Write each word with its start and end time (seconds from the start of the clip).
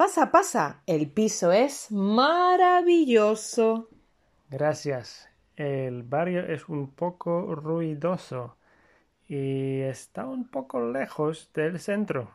Pasa, 0.00 0.30
pasa. 0.30 0.82
El 0.86 1.10
piso 1.10 1.52
es 1.52 1.92
maravilloso. 1.92 3.90
Gracias. 4.48 5.28
El 5.56 6.04
barrio 6.04 6.40
es 6.46 6.70
un 6.70 6.90
poco 6.90 7.54
ruidoso 7.54 8.56
y 9.28 9.80
está 9.80 10.24
un 10.24 10.48
poco 10.48 10.80
lejos 10.80 11.50
del 11.52 11.78
centro. 11.78 12.30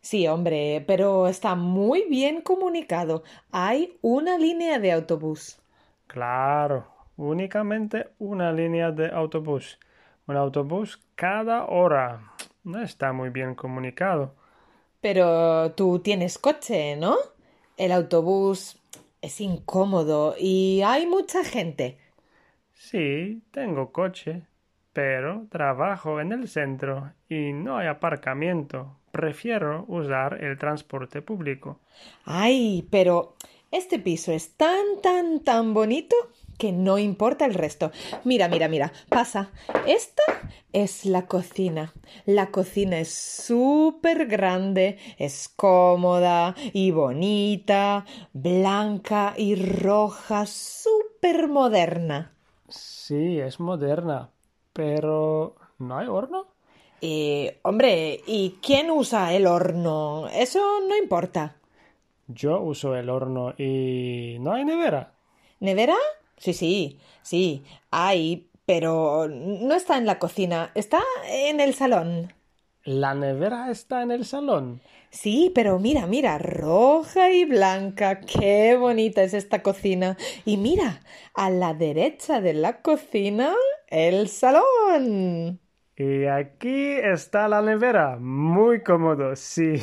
Sí, 0.00 0.26
hombre, 0.26 0.82
pero 0.86 1.28
está 1.28 1.54
muy 1.54 2.06
bien 2.08 2.40
comunicado. 2.40 3.22
Hay 3.52 3.98
una 4.00 4.38
línea 4.38 4.78
de 4.78 4.92
autobús. 4.92 5.60
Claro, 6.06 6.86
únicamente 7.18 8.12
una 8.18 8.50
línea 8.50 8.92
de 8.92 9.10
autobús. 9.10 9.78
Un 10.26 10.38
autobús 10.38 11.02
cada 11.16 11.66
hora. 11.66 12.32
No 12.62 12.80
está 12.80 13.12
muy 13.12 13.28
bien 13.28 13.54
comunicado. 13.54 14.42
Pero 15.04 15.72
tú 15.74 15.98
tienes 16.00 16.38
coche, 16.38 16.96
¿no? 16.96 17.16
El 17.76 17.92
autobús 17.92 18.78
es 19.20 19.40
incómodo 19.40 20.34
y 20.38 20.80
hay 20.82 21.06
mucha 21.06 21.44
gente. 21.44 21.98
Sí, 22.74 23.42
tengo 23.52 23.90
coche, 23.90 24.46
pero 24.92 25.46
trabajo 25.50 26.20
en 26.20 26.32
el 26.32 26.46
centro 26.48 27.14
y 27.28 27.52
no 27.54 27.78
hay 27.78 27.86
aparcamiento. 27.88 29.00
Prefiero 29.12 29.84
usar 29.88 30.44
el 30.44 30.58
transporte 30.58 31.22
público. 31.22 31.80
Ay, 32.24 32.86
pero 32.90 33.34
este 33.70 33.98
piso 33.98 34.32
es 34.32 34.56
tan, 34.56 35.00
tan, 35.02 35.40
tan 35.40 35.74
bonito 35.74 36.16
que 36.58 36.72
no 36.72 36.98
importa 36.98 37.44
el 37.44 37.54
resto. 37.54 37.90
Mira, 38.24 38.48
mira, 38.48 38.68
mira, 38.68 38.92
pasa. 39.08 39.50
Esta 39.86 40.22
es 40.72 41.04
la 41.04 41.26
cocina. 41.26 41.92
La 42.26 42.50
cocina 42.50 42.98
es 42.98 43.12
súper 43.12 44.26
grande, 44.26 44.98
es 45.18 45.48
cómoda 45.48 46.54
y 46.72 46.90
bonita, 46.90 48.04
blanca 48.32 49.34
y 49.36 49.54
roja, 49.54 50.46
súper 50.46 51.48
moderna. 51.48 52.32
Sí, 52.68 53.38
es 53.38 53.60
moderna, 53.60 54.30
pero 54.72 55.56
¿no 55.78 55.98
hay 55.98 56.06
horno? 56.08 56.46
Y, 57.00 57.50
hombre, 57.62 58.20
¿y 58.26 58.58
quién 58.62 58.90
usa 58.90 59.34
el 59.34 59.46
horno? 59.46 60.26
Eso 60.28 60.80
no 60.88 60.96
importa. 60.96 61.56
Yo 62.26 62.60
uso 62.62 62.96
el 62.96 63.10
horno 63.10 63.52
y 63.58 64.38
no 64.40 64.54
hay 64.54 64.64
nevera. 64.64 65.12
¿Nevera? 65.60 65.96
Sí, 66.44 66.52
sí, 66.52 66.98
sí, 67.22 67.64
hay, 67.90 68.50
pero 68.66 69.28
no 69.28 69.74
está 69.74 69.96
en 69.96 70.06
la 70.06 70.18
cocina, 70.18 70.70
está 70.74 71.00
en 71.26 71.58
el 71.60 71.74
salón. 71.74 72.34
¿La 72.84 73.14
nevera 73.14 73.70
está 73.70 74.00
en 74.02 74.10
el 74.10 74.24
salón? 74.24 74.80
Sí, 75.10 75.50
pero 75.54 75.78
mira, 75.78 76.06
mira, 76.06 76.38
roja 76.38 77.30
y 77.30 77.44
blanca, 77.44 78.20
qué 78.20 78.76
bonita 78.76 79.22
es 79.22 79.32
esta 79.34 79.62
cocina. 79.62 80.16
Y 80.44 80.56
mira, 80.56 81.00
a 81.34 81.50
la 81.50 81.72
derecha 81.74 82.40
de 82.40 82.52
la 82.54 82.82
cocina, 82.82 83.54
el 83.88 84.28
salón. 84.28 85.60
Y 85.96 86.24
aquí 86.26 86.92
está 86.92 87.48
la 87.48 87.62
nevera, 87.62 88.16
muy 88.18 88.82
cómodo, 88.82 89.34
sí. 89.36 89.74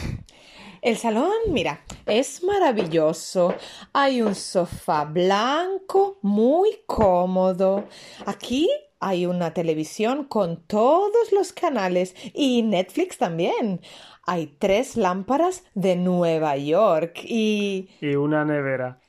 El 0.81 0.97
salón, 0.97 1.31
mira, 1.49 1.81
es 2.07 2.43
maravilloso. 2.43 3.53
Hay 3.93 4.23
un 4.23 4.33
sofá 4.33 5.05
blanco 5.05 6.17
muy 6.23 6.79
cómodo. 6.87 7.85
Aquí 8.25 8.67
hay 8.99 9.27
una 9.27 9.53
televisión 9.53 10.23
con 10.23 10.65
todos 10.65 11.31
los 11.31 11.53
canales 11.53 12.15
y 12.33 12.63
Netflix 12.63 13.19
también. 13.19 13.81
Hay 14.25 14.55
tres 14.57 14.97
lámparas 14.97 15.63
de 15.75 15.95
Nueva 15.97 16.57
York 16.57 17.19
y... 17.25 17.87
Y 18.01 18.15
una 18.15 18.43
nevera. 18.43 18.99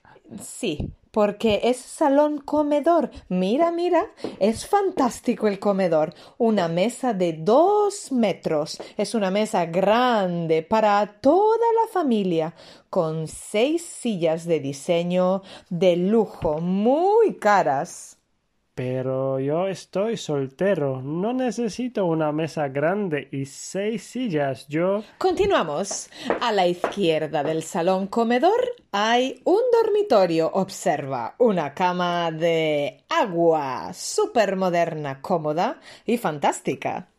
Sí, 0.43 0.93
porque 1.13 1.61
es 1.65 1.77
salón 1.77 2.39
comedor. 2.39 3.11
Mira, 3.28 3.71
mira, 3.71 4.06
es 4.41 4.67
fantástico 4.67 5.47
el 5.47 5.61
comedor. 5.61 6.15
Una 6.39 6.67
mesa 6.67 7.15
de 7.15 7.34
dos 7.34 8.11
metros. 8.11 8.83
Es 8.97 9.15
una 9.15 9.31
mesa 9.31 9.67
grande 9.67 10.62
para 10.62 11.21
toda 11.21 11.67
la 11.81 11.93
familia, 11.93 12.55
con 12.91 13.28
seis 13.28 13.84
sillas 13.84 14.47
de 14.47 14.59
diseño 14.59 15.43
de 15.69 15.97
lujo 15.97 16.61
muy 16.61 17.39
caras. 17.39 18.22
Pero 18.75 19.38
yo 19.38 19.69
estoy 19.69 20.16
soltero, 20.16 21.03
no 21.03 21.34
necesito 21.34 22.06
una 22.06 22.33
mesa 22.33 22.69
grande 22.69 23.28
y 23.31 23.44
seis 23.44 24.03
sillas. 24.03 24.66
Yo. 24.66 25.05
Continuamos. 25.19 26.09
A 26.41 26.53
la 26.53 26.66
izquierda 26.66 27.43
del 27.43 27.62
salón 27.62 28.06
comedor 28.06 28.60
hay 28.91 29.43
un 29.44 29.60
dormitorio. 29.83 30.50
Observa 30.55 31.34
una 31.38 31.75
cama 31.75 32.31
de 32.31 33.05
agua, 33.10 33.93
súper 33.93 34.56
moderna, 34.56 35.21
cómoda 35.21 35.78
y 36.06 36.16
fantástica. 36.16 37.12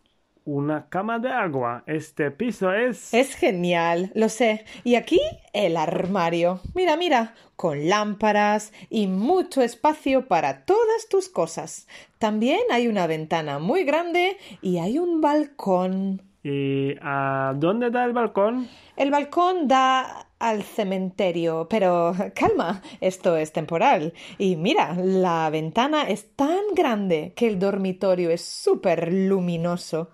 Una 0.45 0.89
cama 0.89 1.19
de 1.19 1.29
agua. 1.29 1.83
Este 1.87 2.29
piso 2.29 2.73
es. 2.73 3.13
Es 3.13 3.35
genial, 3.35 4.11
lo 4.13 4.27
sé. 4.27 4.65
Y 4.83 4.95
aquí 4.95 5.21
el 5.53 5.77
armario. 5.77 6.59
Mira, 6.75 6.97
mira, 6.97 7.33
con 7.55 7.87
lámparas 7.87 8.73
y 8.89 9.07
mucho 9.07 9.61
espacio 9.61 10.27
para 10.27 10.65
todas 10.65 11.07
tus 11.09 11.29
cosas. 11.29 11.87
También 12.17 12.59
hay 12.71 12.87
una 12.87 13.07
ventana 13.07 13.59
muy 13.59 13.85
grande 13.85 14.37
y 14.61 14.79
hay 14.79 14.99
un 14.99 15.21
balcón. 15.21 16.21
¿Y 16.43 16.95
a 17.01 17.53
dónde 17.55 17.89
da 17.89 18.03
el 18.03 18.11
balcón? 18.11 18.67
El 18.97 19.11
balcón 19.11 19.69
da 19.69 20.27
al 20.39 20.63
cementerio, 20.63 21.67
pero 21.69 22.13
calma, 22.35 22.81
esto 23.01 23.37
es 23.37 23.53
temporal. 23.53 24.13
Y 24.37 24.55
mira, 24.55 24.93
la 24.95 25.49
ventana 25.49 26.03
es 26.03 26.35
tan 26.35 26.73
grande 26.75 27.33
que 27.35 27.47
el 27.47 27.59
dormitorio 27.59 28.29
es 28.29 28.43
súper 28.43 29.11
luminoso. 29.11 30.11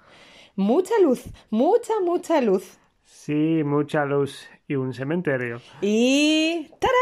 Mucha 0.56 0.94
luz, 1.02 1.24
mucha, 1.50 1.94
mucha 2.03 2.41
luz. 2.41 2.78
Sí, 3.03 3.63
mucha 3.63 4.06
luz 4.06 4.47
y 4.68 4.75
un 4.75 4.94
cementerio. 4.94 5.62
Y 5.81 6.69
¡tará! 6.80 6.94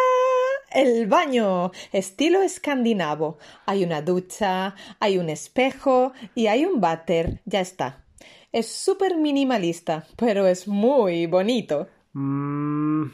El 0.72 1.08
baño, 1.08 1.72
estilo 1.92 2.42
escandinavo. 2.42 3.38
Hay 3.66 3.84
una 3.84 4.02
ducha, 4.02 4.76
hay 5.00 5.18
un 5.18 5.30
espejo 5.30 6.14
y 6.36 6.48
hay 6.48 6.66
un 6.66 6.82
váter. 6.82 7.42
Ya 7.46 7.62
está. 7.62 8.04
Es 8.52 8.68
súper 8.68 9.18
minimalista, 9.18 10.06
pero 10.18 10.48
es 10.48 10.68
muy 10.68 11.26
bonito. 11.26 11.88
Mm, 12.14 13.06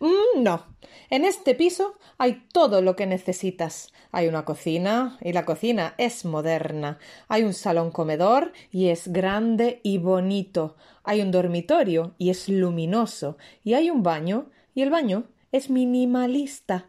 Mm, 0.00 0.42
no. 0.42 0.64
En 1.10 1.24
este 1.24 1.54
piso 1.54 1.94
hay 2.18 2.44
todo 2.52 2.82
lo 2.82 2.96
que 2.96 3.06
necesitas. 3.06 3.92
Hay 4.12 4.28
una 4.28 4.44
cocina 4.44 5.18
y 5.20 5.32
la 5.32 5.44
cocina 5.44 5.94
es 5.98 6.24
moderna. 6.24 6.98
Hay 7.28 7.42
un 7.44 7.54
salón 7.54 7.90
comedor 7.90 8.52
y 8.70 8.88
es 8.88 9.08
grande 9.12 9.80
y 9.82 9.98
bonito. 9.98 10.76
Hay 11.04 11.20
un 11.22 11.30
dormitorio 11.30 12.14
y 12.18 12.30
es 12.30 12.48
luminoso. 12.48 13.36
Y 13.64 13.74
hay 13.74 13.90
un 13.90 14.02
baño 14.02 14.50
y 14.74 14.82
el 14.82 14.90
baño 14.90 15.24
es 15.52 15.70
minimalista. 15.70 16.86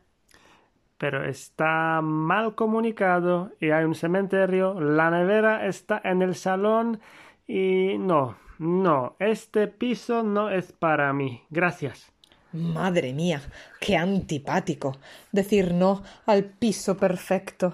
pero 0.98 1.26
está 1.26 2.02
mal 2.02 2.56
comunicado 2.56 3.52
y 3.60 3.72
hay 3.72 3.86
un 3.86 3.96
cementerio. 3.96 4.80
La 4.80 5.10
nevera 5.10 5.66
está 5.68 6.00
en 6.04 6.22
el 6.22 6.36
salón 6.36 7.00
y 7.48 7.98
no, 7.98 8.38
no, 8.62 9.16
este 9.18 9.68
piso 9.68 10.22
no 10.22 10.52
es 10.52 10.72
para 10.72 11.12
mí. 11.14 11.42
Gracias. 11.50 12.12
Madre 12.54 13.12
mía, 13.12 13.42
qué 13.80 13.98
antipático 13.98 14.98
decir 15.32 15.74
no 15.74 16.04
al 16.28 16.44
piso 16.46 16.96
perfecto. 16.96 17.74